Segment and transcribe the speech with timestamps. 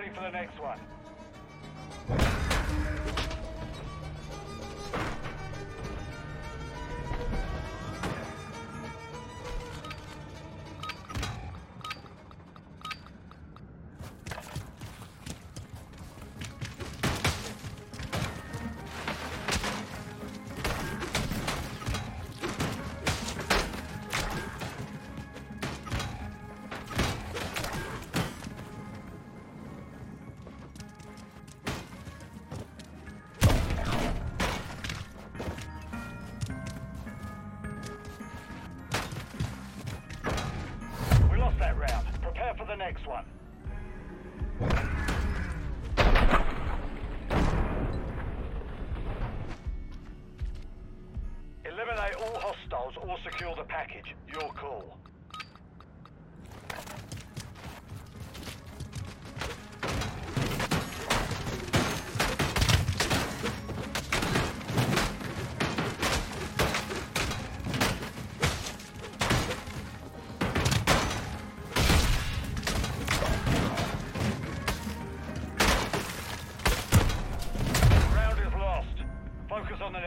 [0.00, 0.80] ready for the next one.
[42.80, 43.24] Next one.
[51.66, 54.14] Eliminate all hostiles or secure the package.
[54.32, 54.96] Your call.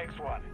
[0.00, 0.49] Next one.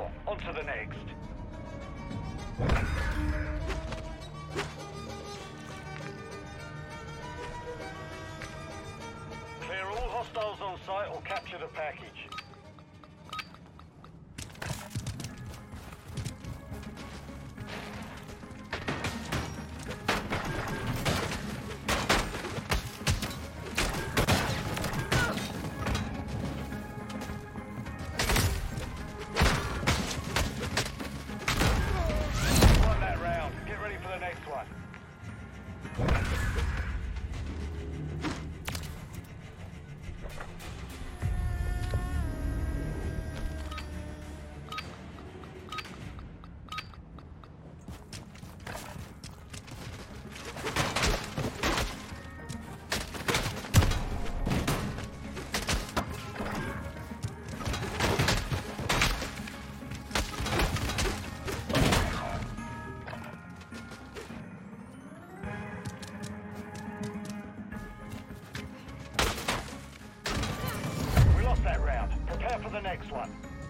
[0.00, 0.12] Round.
[0.26, 0.96] On to the next.
[9.60, 12.28] Clear all hostiles on site or capture the package.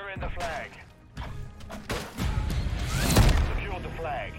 [0.00, 0.70] Capturing the flag.
[3.54, 4.32] Secured the flag.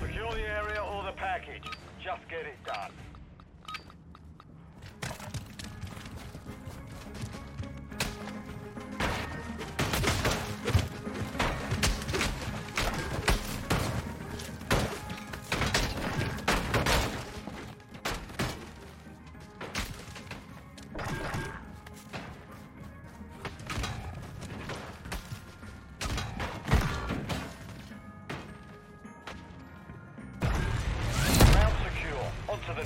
[0.00, 1.62] Secure the area or the package.
[2.02, 3.09] Just get it done.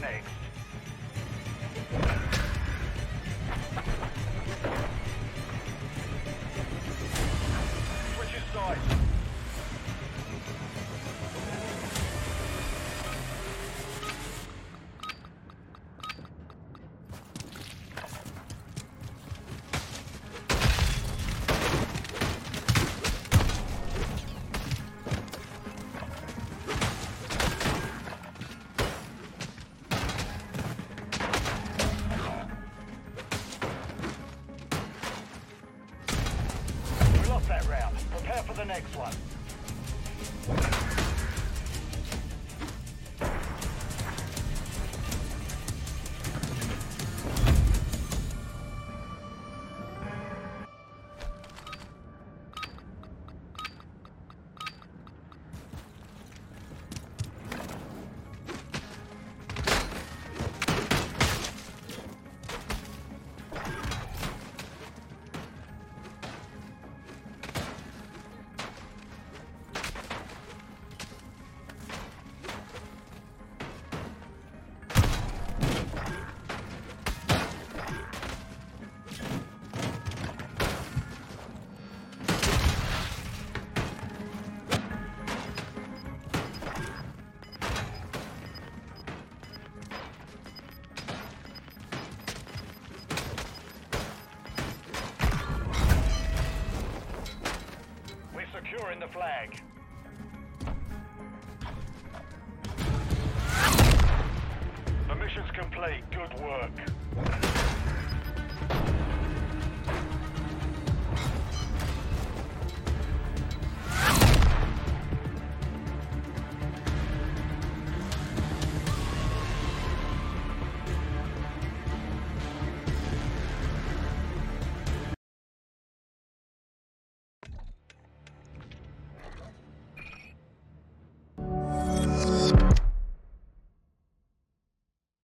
[0.04, 0.43] On
[38.92, 39.33] Prepare
[105.74, 107.83] play good work.